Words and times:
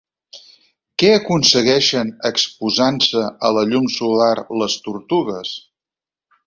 Què 1.03 1.09
aconsegueixen 1.17 2.09
exposant-se 2.31 3.29
a 3.51 3.55
la 3.59 3.69
llum 3.73 3.87
solar 4.01 4.35
les 4.65 4.81
tortugues? 4.89 5.59